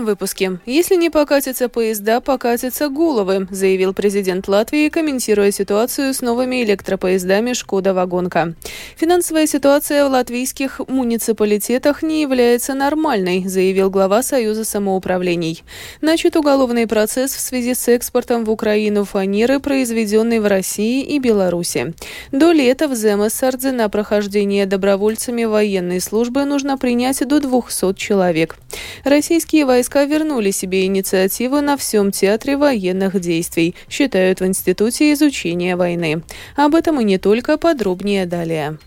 [0.00, 0.58] этом выпуске.
[0.66, 7.94] Если не покатятся поезда, покатятся головы, заявил президент Латвии, комментируя ситуацию с новыми электропоездами «Шкода
[7.94, 8.54] Вагонка».
[8.96, 15.62] Финансовая ситуация в латвийских муниципалитетах не является нормальной, заявил глава Союза самоуправлений.
[16.00, 21.94] Начат уголовный процесс в связи с экспортом в Украину фанеры, произведенной в России и Беларуси.
[22.32, 28.56] До лета в Земесардзе на прохождение добровольцами военной службы нужно принять до 200 человек.
[29.04, 36.22] Российские войска вернули себе инициативу на всем театре военных действий, считают в Институте изучения войны.
[36.56, 38.78] Об этом и не только, подробнее далее.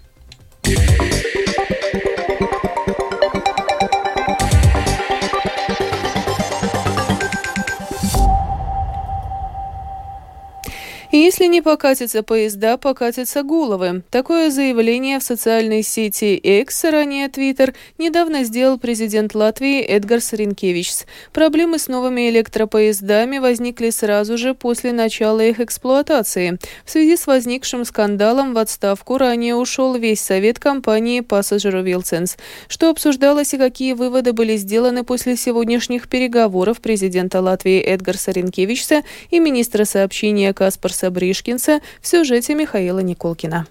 [11.16, 14.02] Если не покатятся поезда, покатятся головы.
[14.10, 21.06] Такое заявление в социальной сети X, ранее Twitter, недавно сделал президент Латвии Эдгарс Ринкевичс.
[21.32, 26.58] Проблемы с новыми электропоездами возникли сразу же после начала их эксплуатации.
[26.84, 32.40] В связи с возникшим скандалом в отставку ранее ушел весь совет компании Passenger Wilsons.
[32.68, 39.38] Что обсуждалось и какие выводы были сделаны после сегодняшних переговоров президента Латвии Эдгарса Ринкевичса и
[39.38, 43.68] министра сообщения Каспарса Бориса Бришкинса в сюжете Михаила Николкина.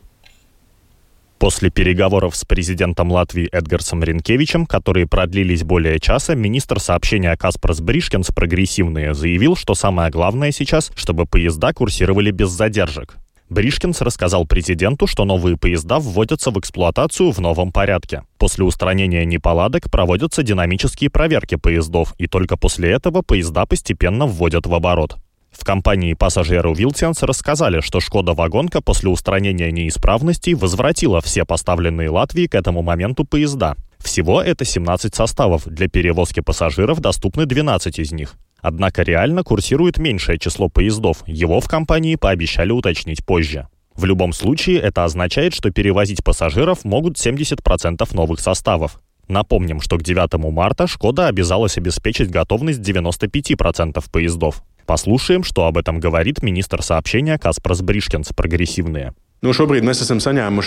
[1.39, 8.29] После переговоров с президентом Латвии Эдгарсом Ренкевичем, которые продлились более часа, министр сообщения Каспарс Бришкинс
[8.29, 13.17] «Прогрессивные» заявил, что самое главное сейчас, чтобы поезда курсировали без задержек.
[13.51, 18.23] Бришкинс рассказал президенту, что новые поезда вводятся в эксплуатацию в новом порядке.
[18.39, 24.75] После устранения неполадок проводятся динамические проверки поездов, и только после этого поезда постепенно вводят в
[24.75, 25.22] оборот.
[25.63, 32.49] В компании пассажиру Вилтенс рассказали, что «Шкода Вагонка» после устранения неисправностей возвратила все поставленные Латвии
[32.49, 33.77] к этому моменту поезда.
[34.01, 38.35] Всего это 17 составов, для перевозки пассажиров доступны 12 из них.
[38.61, 43.69] Однако реально курсирует меньшее число поездов, его в компании пообещали уточнить позже.
[43.95, 49.01] В любом случае это означает, что перевозить пассажиров могут 70% новых составов.
[49.29, 54.65] Напомним, что к 9 марта «Шкода» обязалась обеспечить готовность 95% поездов.
[54.93, 59.15] Послушаем, что об этом говорит министр сообщения Каспарс Бришкинс «Прогрессивные».
[59.45, 59.53] Ну,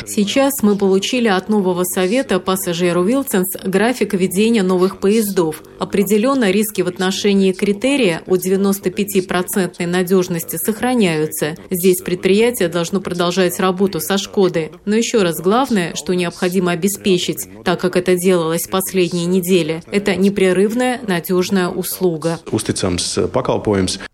[0.05, 5.63] Сейчас мы получили от нового совета пассажиру Вилсенс график ведения новых поездов.
[5.79, 11.55] Определенно риски в отношении критерия о 95% надежности сохраняются.
[11.69, 14.71] Здесь предприятие должно продолжать работу со Шкодой.
[14.83, 20.99] Но еще раз главное, что необходимо обеспечить, так как это делалось последние недели, это непрерывная
[21.07, 22.39] надежная услуга.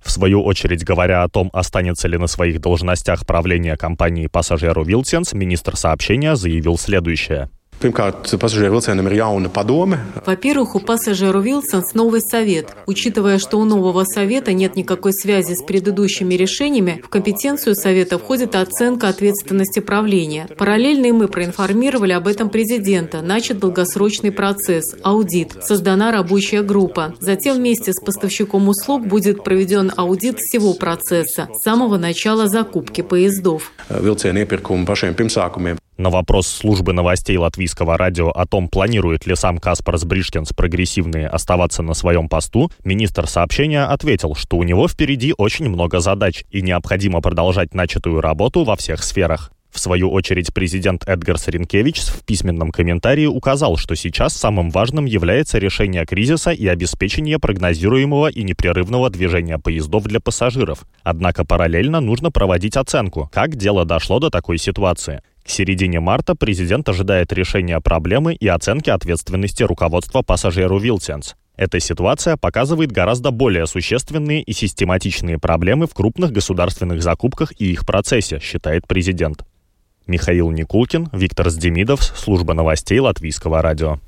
[0.03, 4.83] В свою очередь, говоря о том, останется ли на своих должностях правления компании пассажиров Pasažieru
[4.83, 7.49] vilciens министр сообщения заявил следующее.
[10.25, 12.75] Во-первых, у Pasažieru vilciens новый совет.
[12.85, 18.55] Учитывая, что у нового совета нет никакой связи с предыдущими решениями, в компетенцию совета входит
[18.55, 20.47] оценка ответственности правления.
[20.57, 23.21] Параллельно и мы проинформировали об этом президента.
[23.21, 27.15] Начат долгосрочный процесс, аудит, создана рабочая группа.
[27.19, 33.71] Затем вместе с поставщиком услуг будет проведен аудит всего процесса, с самого начала закупки поездов.
[36.01, 41.83] На вопрос службы новостей латвийского радио о том, планирует ли сам Каспарс Бришкинс прогрессивные оставаться
[41.83, 47.21] на своем посту, министр сообщения ответил, что у него впереди очень много задач и необходимо
[47.21, 49.51] продолжать начатую работу во всех сферах.
[49.69, 55.59] В свою очередь президент Эдгарс Ринкевич в письменном комментарии указал, что сейчас самым важным является
[55.59, 60.85] решение кризиса и обеспечение прогнозируемого и непрерывного движения поездов для пассажиров.
[61.03, 65.21] Однако параллельно нужно проводить оценку, как дело дошло до такой ситуации.
[65.43, 71.35] К середине марта президент ожидает решения проблемы и оценки ответственности руководства пассажиру Вилсенс.
[71.57, 77.85] Эта ситуация показывает гораздо более существенные и систематичные проблемы в крупных государственных закупках и их
[77.85, 79.43] процессе, считает президент.
[80.07, 83.99] Михаил Никулкин, Виктор Сдемидов, служба новостей Латвийского радио.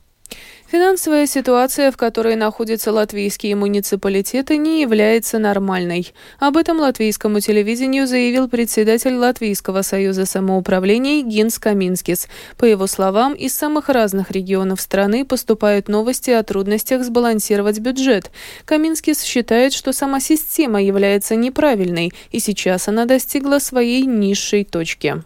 [0.74, 6.12] Финансовая ситуация, в которой находятся латвийские муниципалитеты, не является нормальной.
[6.40, 12.28] Об этом латвийскому телевидению заявил председатель Латвийского союза самоуправлений Гинс Каминскис.
[12.58, 18.32] По его словам, из самых разных регионов страны поступают новости о трудностях сбалансировать бюджет.
[18.66, 25.22] Каминскис считает, что сама система является неправильной, и сейчас она достигла своей низшей точки.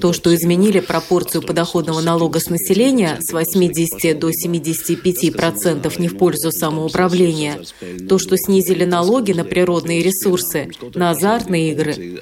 [0.00, 6.18] То, что изменили пропорцию подоходного налога с населения с 80 до 75 процентов не в
[6.18, 7.60] пользу самоуправления,
[8.08, 12.20] то, что снизили налоги на природные ресурсы, на азартные игры,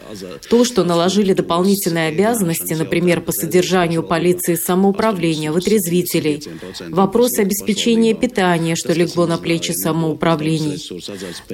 [0.51, 6.43] то, что наложили дополнительные обязанности, например, по содержанию полиции самоуправления, вытрезвителей,
[6.91, 10.79] вопрос обеспечения питания, что легло на плечи самоуправлений.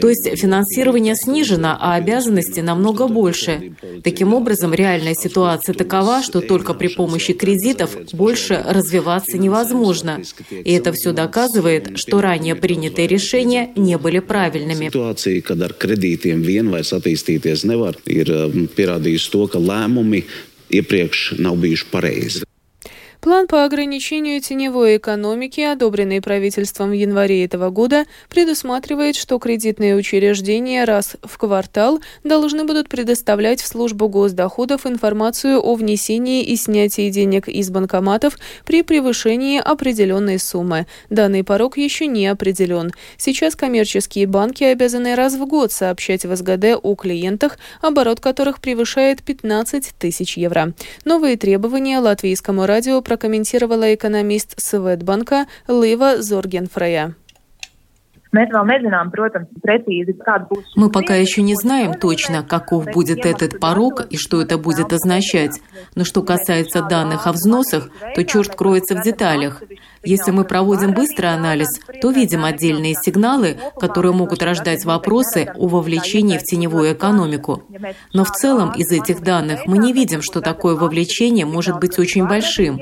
[0.00, 3.72] То есть финансирование снижено, а обязанности намного намного больше.
[4.02, 10.22] Таким образом, реальная ситуация такова, что только при помощи кредитов больше развиваться невозможно.
[10.50, 14.86] И это все доказывает, что ранее принятые решения не были правильными.
[14.86, 18.30] Ситуация, когда кредитiem vien vairs attīstīties nevar, ir
[18.76, 20.24] pierādījusi to, ka lēmumi
[20.70, 22.49] iepriekš nav bijuši pareizi.
[23.20, 30.84] План по ограничению теневой экономики, одобренный правительством в январе этого года, предусматривает, что кредитные учреждения
[30.84, 37.46] раз в квартал должны будут предоставлять в службу госдоходов информацию о внесении и снятии денег
[37.46, 40.86] из банкоматов при превышении определенной суммы.
[41.10, 42.90] Данный порог еще не определен.
[43.18, 49.22] Сейчас коммерческие банки обязаны раз в год сообщать в СГД о клиентах, оборот которых превышает
[49.22, 50.72] 15 тысяч евро.
[51.04, 57.16] Новые требования латвийскому радио прокомментировала экономист Светбанка Лива Зоргенфрея.
[60.76, 65.60] Мы пока еще не знаем точно, каков будет этот порог и что это будет означать.
[65.96, 69.62] Но что касается данных о взносах, то черт кроется в деталях.
[70.02, 71.68] Если мы проводим быстрый анализ,
[72.00, 77.64] то видим отдельные сигналы, которые могут рождать вопросы о вовлечении в теневую экономику.
[78.14, 82.26] Но в целом из этих данных мы не видим, что такое вовлечение может быть очень
[82.26, 82.78] большим.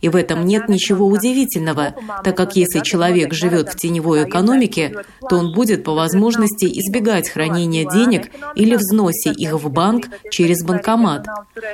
[0.00, 1.94] И в этом нет ничего удивительного,
[2.24, 4.91] так как если человек живет в теневой экономике,
[5.28, 11.26] то он будет по возможности избегать хранения денег или взносе их в банк через банкомат.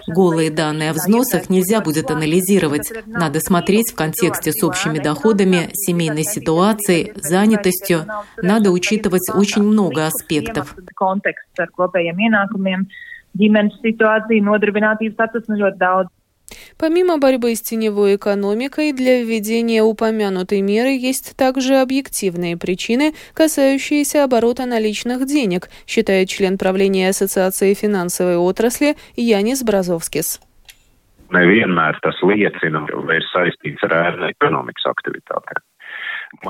[0.06, 2.92] Голые данные о взносах нельзя будет анализировать.
[3.06, 8.04] Надо смотреть в контексте с общим общими доходами, семейной ситуацией, занятостью.
[8.40, 10.74] Надо учитывать очень много аспектов.
[16.78, 24.66] Помимо борьбы с теневой экономикой, для введения упомянутой меры есть также объективные причины, касающиеся оборота
[24.66, 30.40] наличных денег, считает член правления Ассоциации финансовой отрасли Янис Бразовскис
[31.34, 34.86] nevienmēr tas liecina vai ir saistīts ar ēnu ekonomikas.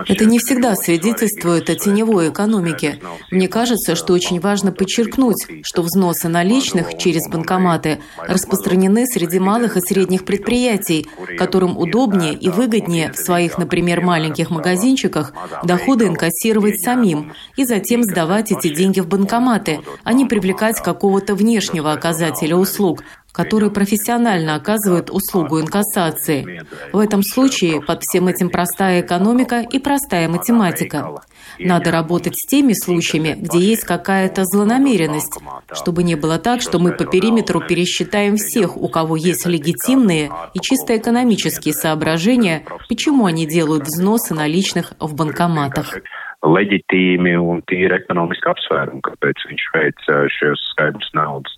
[0.06, 3.00] Это не всегда свидетельствует о теневой экономике.
[3.30, 9.80] Мне кажется, что очень важно подчеркнуть, что взносы наличных через банкоматы распространены среди малых и
[9.80, 11.06] средних предприятий,
[11.38, 15.32] которым удобнее и выгоднее в своих, например, маленьких магазинчиках
[15.62, 21.92] доходы инкассировать самим и затем сдавать эти деньги в банкоматы, а не привлекать какого-то внешнего
[21.92, 26.62] оказателя услуг, которые профессионально оказывают услугу инкассации.
[26.92, 31.22] В этом случае под всем этим простая экономика и простая математика.
[31.58, 35.38] Надо работать с теми случаями, где есть какая-то злонамеренность,
[35.72, 40.60] чтобы не было так, что мы по периметру пересчитаем всех, у кого есть легитимные и
[40.60, 45.98] чисто экономические соображения, почему они делают взносы наличных в банкоматах
[46.46, 50.06] leģitīmi un tīri ekonomiski apsvērumi, kāpēc viņš veic
[50.38, 51.56] šos skaidrus naudas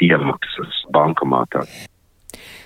[0.00, 1.64] iemaksas банкомата.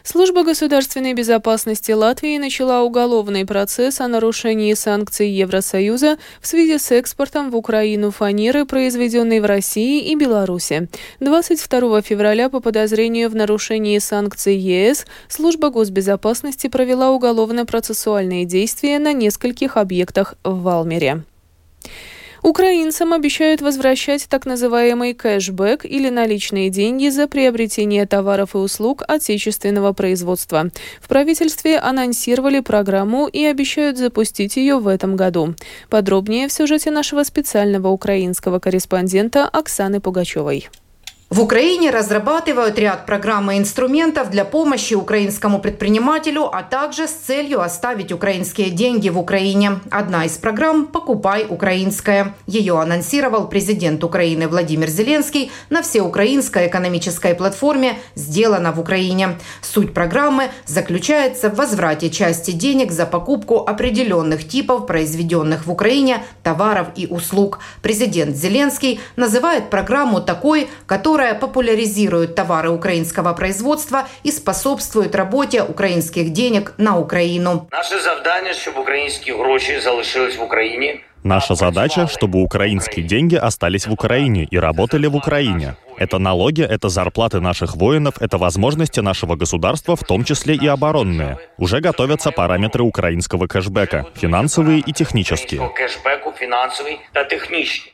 [0.03, 7.51] Служба государственной безопасности Латвии начала уголовный процесс о нарушении санкций Евросоюза в связи с экспортом
[7.51, 10.89] в Украину фанеры, произведенной в России и Беларуси.
[11.21, 19.79] 22 февраля по подозрению в нарушении санкций ЕС служба госбезопасности провела уголовно-процессуальные действия на нескольких
[19.79, 21.25] объектах в Валмере.
[22.44, 29.94] Украинцам обещают возвращать так называемый кэшбэк или наличные деньги за приобретение товаров и услуг отечественного
[29.94, 30.69] производства.
[31.00, 35.55] В правительстве анонсировали программу и обещают запустить ее в этом году.
[35.88, 40.69] Подробнее в сюжете нашего специального украинского корреспондента Оксаны Пугачевой.
[41.31, 47.63] В Украине разрабатывают ряд программ и инструментов для помощи украинскому предпринимателю, а также с целью
[47.63, 49.81] оставить украинские деньги в Украине.
[49.91, 52.35] Одна из программ «Покупай украинское».
[52.47, 59.39] Ее анонсировал президент Украины Владимир Зеленский на всеукраинской экономической платформе «Сделано в Украине».
[59.63, 66.89] Суть программы заключается в возврате части денег за покупку определенных типов произведенных в Украине товаров
[66.97, 67.61] и услуг.
[67.83, 76.31] Президент Зеленский называет программу такой, которая которая популяризирует товары украинского производства и способствует работе украинских
[76.31, 77.68] денег на Украину.
[77.71, 81.00] Наше завдання, щоб українські гроші залишились в Україні.
[81.24, 85.76] Наша задача, чтобы украинские деньги остались в Украине и работали в Украине.
[85.96, 91.39] Это налоги, это зарплаты наших воинов, это возможности нашего государства, в том числе и оборонные.
[91.58, 95.60] Уже готовятся параметры украинского кэшбэка, финансовые и технические.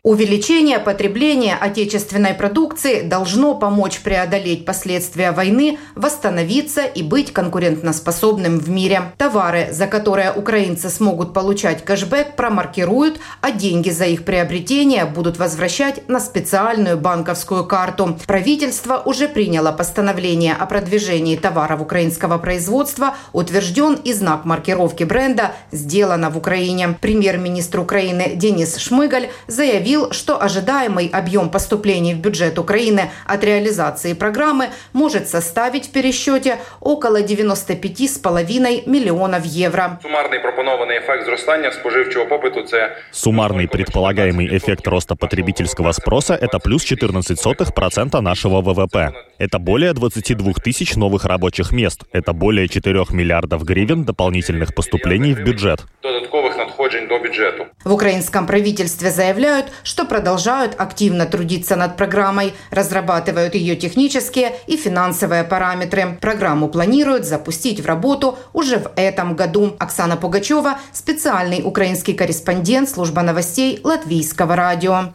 [0.03, 9.13] Увеличение потребления отечественной продукции должно помочь преодолеть последствия войны, восстановиться и быть конкурентоспособным в мире.
[9.19, 16.09] Товары, за которые украинцы смогут получать кэшбэк, промаркируют, а деньги за их приобретение будут возвращать
[16.09, 17.90] на специальную банковскую карту.
[18.27, 26.31] Правительство уже приняло постановление о продвижении товаров украинского производства, утвержден и знак маркировки бренда «Сделано
[26.31, 26.97] в Украине».
[27.01, 34.71] Премьер-министр Украины Денис Шмыгаль заявил, что ожидаемый объем поступлений в бюджет Украины от реализации программы
[34.93, 39.99] может составить в пересчете около 95,5 миллионов евро.
[40.03, 46.93] Суммарный пропонованный эффект зростання споживчого попиту– це Суммарный предполагаемый эффект роста потребительского спроса– это плюс
[46.93, 47.73] 14%
[48.21, 49.13] нашего ВВП.
[49.39, 52.05] Это более 22 тысяч новых рабочих мест.
[52.13, 55.87] Это более 4 миллиардов гривен дополнительных поступлений в бюджет.
[57.85, 65.45] В украинском правительстве заявляют, что продолжают активно трудиться над программой, разрабатывают ее технические и финансовые
[65.45, 66.19] параметры.
[66.21, 69.75] Программу планируют запустить в работу уже в этом году.
[69.79, 75.15] Оксана Пугачева, специальный украинский корреспондент служба новостей Латвийского радио.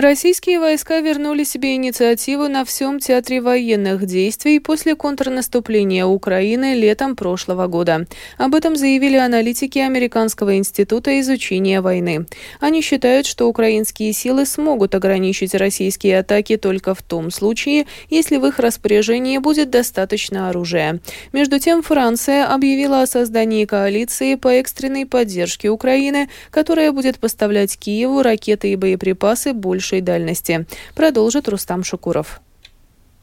[0.00, 7.66] Российские войска вернули себе инициативу на всем театре военных действий после контрнаступления Украины летом прошлого
[7.66, 8.06] года.
[8.36, 12.26] Об этом заявили аналитики Американского института изучения войны.
[12.60, 18.46] Они считают, что украинские силы смогут ограничить российские атаки только в том случае, если в
[18.46, 21.00] их распоряжении будет достаточно оружия.
[21.32, 28.22] Между тем, Франция объявила о создании коалиции по экстренной поддержке Украины, которая будет поставлять Киеву
[28.22, 32.40] ракеты и боеприпасы больше большей дальности, продолжит Рустам Шукуров.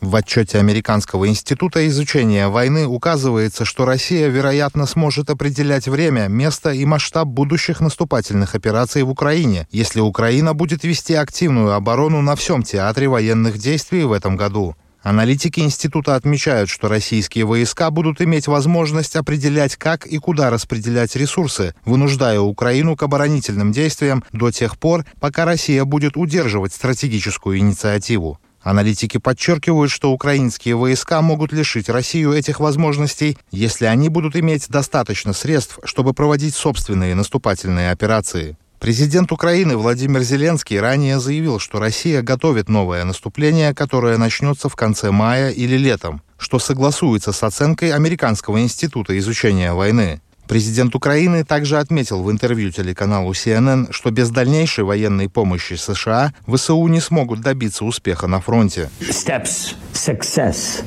[0.02, 6.86] В отчете Американского института изучения войны указывается, что Россия, вероятно, сможет определять время, место и
[6.86, 13.08] масштаб будущих наступательных операций в Украине, если Украина будет вести активную оборону на всем театре
[13.08, 14.76] военных действий в этом году.
[15.06, 21.76] Аналитики института отмечают, что российские войска будут иметь возможность определять, как и куда распределять ресурсы,
[21.86, 28.40] вынуждая Украину к оборонительным действиям до тех пор, пока Россия будет удерживать стратегическую инициативу.
[28.64, 35.34] Аналитики подчеркивают, что украинские войска могут лишить Россию этих возможностей, если они будут иметь достаточно
[35.34, 38.58] средств, чтобы проводить собственные наступательные операции.
[38.86, 45.10] Президент Украины Владимир Зеленский ранее заявил, что Россия готовит новое наступление, которое начнется в конце
[45.10, 50.22] мая или летом, что согласуется с оценкой Американского института изучения войны.
[50.48, 56.86] Президент Украины также отметил в интервью телеканалу CNN, что без дальнейшей военной помощи США ВСУ
[56.86, 58.92] не смогут добиться успеха на фронте.
[59.00, 60.84] Steps, success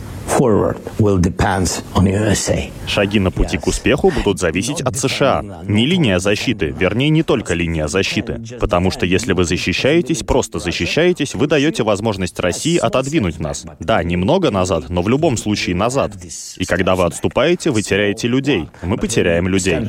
[2.86, 5.42] Шаги на пути к успеху будут зависеть от США.
[5.64, 8.40] Не линия защиты, вернее, не только линия защиты.
[8.60, 13.66] Потому что если вы защищаетесь, просто защищаетесь, вы даете возможность России отодвинуть нас.
[13.80, 16.12] Да, немного назад, но в любом случае назад.
[16.56, 18.68] И когда вы отступаете, вы теряете людей.
[18.82, 19.80] Мы потеряем людей.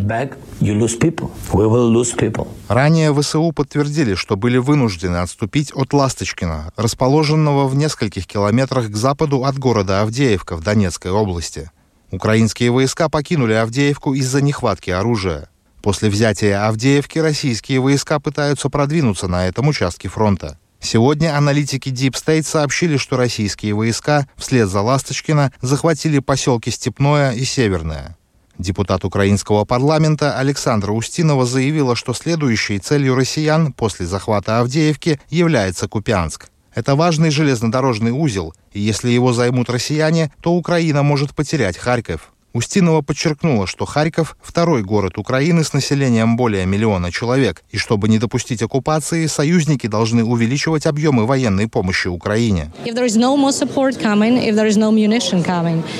[2.67, 9.45] Ранее ВСУ подтвердили, что были вынуждены отступить от Ласточкина, расположенного в нескольких километрах к западу
[9.45, 11.69] от города Авдеевка Авдеевка в Донецкой области.
[12.11, 15.49] Украинские войска покинули Авдеевку из-за нехватки оружия.
[15.81, 20.57] После взятия Авдеевки российские войска пытаются продвинуться на этом участке фронта.
[20.79, 27.43] Сегодня аналитики Deep State сообщили, что российские войска вслед за Ласточкино захватили поселки Степное и
[27.43, 28.15] Северное.
[28.57, 36.49] Депутат украинского парламента Александра Устинова заявила, что следующей целью россиян после захвата Авдеевки является Купянск.
[36.75, 42.31] Это важный железнодорожный узел, и если его займут россияне, то Украина может потерять Харьков.
[42.51, 48.17] Устинова подчеркнула, что Харьков– второй город Украины с населением более миллиона человек, и чтобы не
[48.17, 52.71] допустить оккупации, союзники должны увеличивать объемы военной помощи Украине.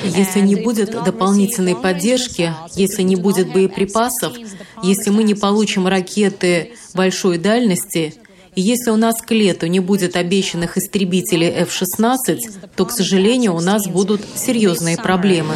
[0.04, 4.34] Если не будет дополнительной поддержки, если не будет боеприпасов,
[4.82, 8.16] если мы не получим ракеты большой дальности–
[8.60, 12.40] если у нас к лету не будет обещанных истребителей F-16,
[12.76, 15.56] то, к сожалению, у нас будут серьезные проблемы.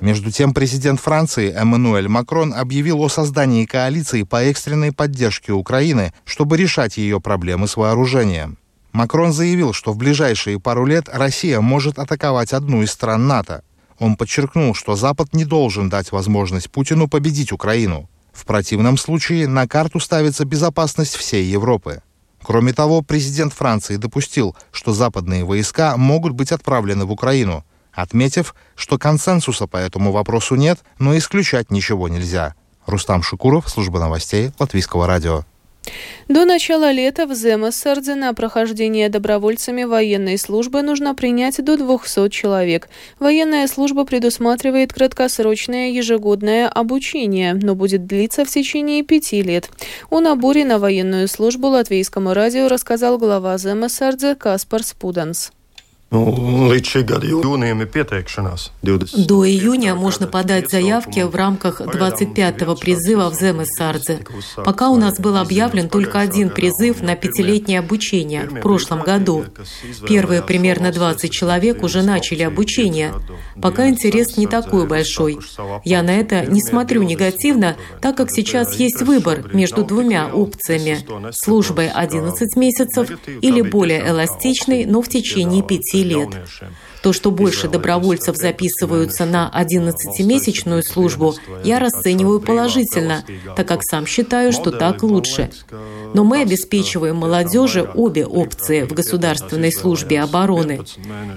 [0.00, 6.56] Между тем, президент Франции Эммануэль Макрон объявил о создании коалиции по экстренной поддержке Украины, чтобы
[6.56, 8.58] решать ее проблемы с вооружением.
[8.92, 13.62] Макрон заявил, что в ближайшие пару лет Россия может атаковать одну из стран НАТО.
[13.98, 18.08] Он подчеркнул, что Запад не должен дать возможность Путину победить Украину.
[18.38, 22.02] В противном случае на карту ставится безопасность всей Европы.
[22.40, 28.96] Кроме того, президент Франции допустил, что западные войска могут быть отправлены в Украину, отметив, что
[28.96, 32.54] консенсуса по этому вопросу нет, но исключать ничего нельзя.
[32.86, 35.44] Рустам Шукуров, служба новостей Латвийского радио.
[36.28, 42.88] До начала лета в Земессарде на прохождение добровольцами военной службы нужно принять до 200 человек.
[43.18, 49.70] Военная служба предусматривает краткосрочное ежегодное обучение, но будет длиться в течение пяти лет.
[50.10, 55.52] О наборе на военную службу латвийскому радио рассказал глава Земессарде Каспар Спуданс.
[56.10, 56.72] Ну,
[59.14, 64.20] До июня можно подать заявки в рамках 25-го призыва в Земесардзе.
[64.64, 69.44] Пока у нас был объявлен только один призыв на пятилетнее обучение в прошлом году.
[70.06, 73.12] Первые примерно 20 человек уже начали обучение.
[73.60, 75.38] Пока интерес не такой большой.
[75.84, 80.98] Я на это не смотрю негативно, так как сейчас есть выбор между двумя опциями–
[81.32, 83.10] службой 11 месяцев
[83.42, 86.28] или более эластичной, но в течение 5 лет.
[87.02, 93.24] То, что больше добровольцев записываются на 11-месячную службу, я расцениваю положительно,
[93.56, 95.50] так как сам считаю, что так лучше.
[96.14, 100.80] Но мы обеспечиваем молодежи обе опции в государственной службе обороны.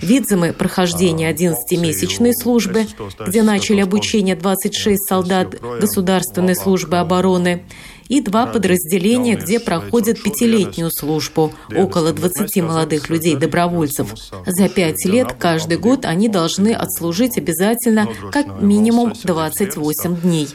[0.01, 2.87] Видзимы прохождение 11-месячной службы,
[3.25, 7.63] где начали обучение 26 солдат государственной службы обороны,
[8.11, 14.13] и два подразделения, где проходят пятилетнюю службу, около 20 молодых людей-добровольцев.
[14.45, 20.49] За пять лет каждый год они должны отслужить обязательно как минимум 28 дней.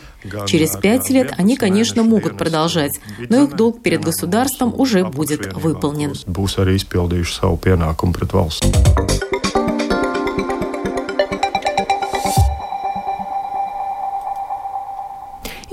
[0.47, 6.13] Через пять лет они, конечно, могут продолжать, но их долг перед государством уже будет выполнен.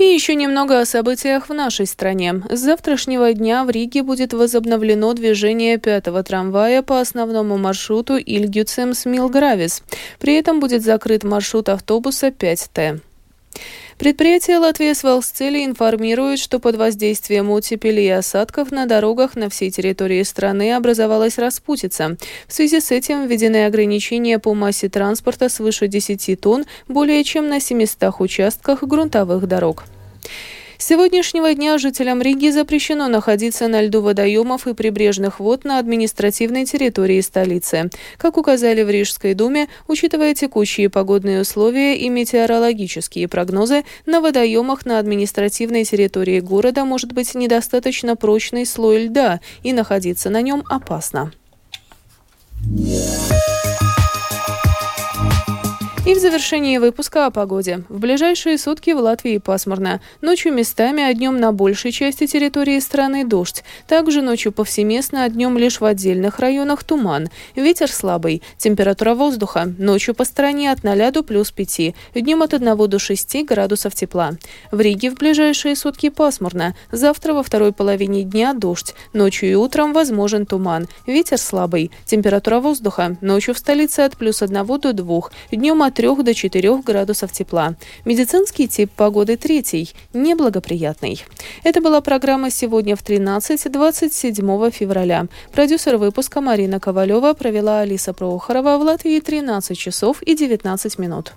[0.04, 2.42] И еще немного о событиях в нашей стране.
[2.50, 9.82] С завтрашнего дня в Риге будет возобновлено движение пятого трамвая по основному маршруту Ильгюцем-Смилгравис.
[10.20, 13.00] При этом будет закрыт маршрут автобуса 5Т.
[13.96, 20.22] Предприятие «Латвия Свалсцели» информирует, что под воздействием оттепели и осадков на дорогах на всей территории
[20.22, 22.18] страны образовалась распутица.
[22.46, 27.58] В связи с этим введены ограничения по массе транспорта свыше 10 тонн более чем на
[27.58, 29.84] 700 участках грунтовых дорог.
[30.76, 36.66] С сегодняшнего дня жителям Риги запрещено находиться на льду водоемов и прибрежных вод на административной
[36.66, 37.90] территории столицы.
[38.18, 44.98] Как указали в Рижской думе, учитывая текущие погодные условия и метеорологические прогнозы, на водоемах на
[44.98, 51.32] административной территории города может быть недостаточно прочный слой льда, и находиться на нем опасно.
[52.66, 53.53] Yeah.
[56.06, 57.82] И в завершении выпуска о погоде.
[57.88, 60.02] В ближайшие сутки в Латвии пасмурно.
[60.20, 63.64] Ночью местами, а днем на большей части территории страны дождь.
[63.88, 67.30] Также ночью повсеместно, а днем лишь в отдельных районах туман.
[67.56, 68.42] Ветер слабый.
[68.58, 69.72] Температура воздуха.
[69.78, 71.94] Ночью по стране от 0 до плюс 5.
[72.14, 74.32] Днем от 1 до 6 градусов тепла.
[74.70, 76.74] В Риге в ближайшие сутки пасмурно.
[76.92, 78.94] Завтра во второй половине дня дождь.
[79.14, 80.86] Ночью и утром возможен туман.
[81.06, 81.90] Ветер слабый.
[82.04, 83.16] Температура воздуха.
[83.22, 85.20] Ночью в столице от плюс 1 до 2.
[85.50, 87.74] Днем от 3 до 4 градусов тепла.
[88.04, 91.24] Медицинский тип погоды третий, неблагоприятный.
[91.62, 95.26] Это была программа «Сегодня в 13-27 февраля».
[95.52, 101.32] Продюсер выпуска Марина Ковалева провела Алиса Прохорова в Латвии 13 часов и 19 минут.